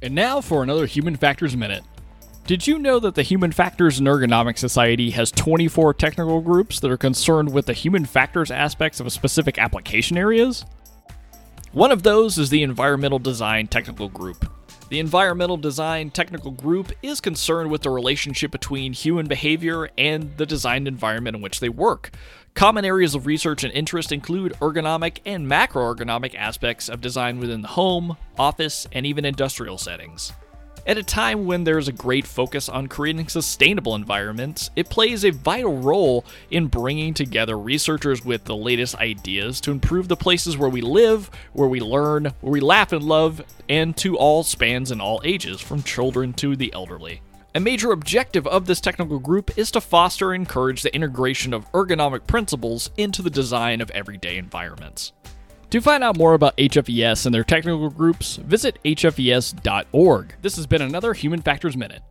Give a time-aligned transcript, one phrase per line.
[0.00, 1.82] And now for another Human Factors Minute.
[2.46, 6.90] Did you know that the Human Factors and Ergonomics Society has 24 technical groups that
[6.90, 10.64] are concerned with the human factors aspects of specific application areas?
[11.72, 14.50] One of those is the Environmental Design Technical Group.
[14.90, 20.46] The Environmental Design Technical Group is concerned with the relationship between human behavior and the
[20.46, 22.10] designed environment in which they work.
[22.54, 27.68] Common areas of research and interest include ergonomic and macroergonomic aspects of design within the
[27.68, 30.32] home, office, and even industrial settings.
[30.86, 35.30] At a time when there's a great focus on creating sustainable environments, it plays a
[35.30, 40.70] vital role in bringing together researchers with the latest ideas to improve the places where
[40.70, 45.02] we live, where we learn, where we laugh and love, and to all spans and
[45.02, 47.20] all ages, from children to the elderly.
[47.54, 51.70] A major objective of this technical group is to foster and encourage the integration of
[51.72, 55.12] ergonomic principles into the design of everyday environments.
[55.70, 60.34] To find out more about HFES and their technical groups, visit hfes.org.
[60.40, 62.02] This has been another Human Factors Minute.